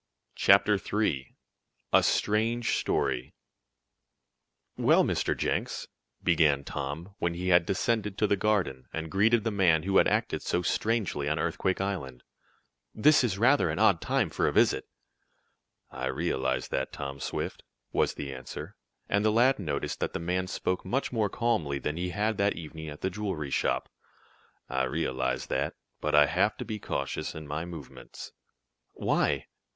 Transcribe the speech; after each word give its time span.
CHAPTER 0.33 0.79
III 0.81 1.35
A 1.93 2.01
STRANGE 2.01 2.75
STORY 2.75 3.35
"Well, 4.75 5.03
Mr. 5.03 5.37
Jenks," 5.37 5.89
began 6.23 6.63
Tom, 6.63 7.13
when 7.19 7.35
he 7.35 7.49
had 7.49 7.67
descended 7.67 8.17
to 8.17 8.25
the 8.25 8.35
garden, 8.35 8.87
and 8.91 9.11
greeted 9.11 9.43
the 9.43 9.51
man 9.51 9.83
who 9.83 9.97
had 9.97 10.07
acted 10.07 10.41
so 10.41 10.63
strangely 10.63 11.29
on 11.29 11.37
Earthquake 11.37 11.79
Island, 11.79 12.23
"this 12.95 13.23
is 13.23 13.37
rather 13.37 13.69
an 13.69 13.77
odd 13.77 14.01
time 14.01 14.31
for 14.31 14.47
a 14.47 14.51
visit." 14.51 14.87
"I 15.91 16.07
realize 16.07 16.69
that, 16.69 16.91
Tom 16.91 17.19
Swift," 17.19 17.61
was 17.91 18.15
the 18.15 18.33
answer, 18.33 18.75
and 19.07 19.23
the 19.23 19.31
lad 19.31 19.59
noticed 19.59 19.99
that 19.99 20.13
the 20.13 20.19
man 20.19 20.47
spoke 20.47 20.83
much 20.83 21.11
more 21.11 21.29
calmly 21.29 21.77
than 21.77 21.97
he 21.97 22.09
had 22.09 22.37
that 22.37 22.55
evening 22.55 22.89
at 22.89 23.01
the 23.01 23.11
jewelry 23.11 23.51
shop. 23.51 23.87
"I 24.67 24.85
realize 24.85 25.45
that, 25.45 25.75
but 25.99 26.15
I 26.15 26.25
have 26.25 26.57
to 26.57 26.65
be 26.65 26.79
cautious 26.79 27.35
in 27.35 27.47
my 27.47 27.65
movements." 27.65 28.31
"Why?" 28.93 29.45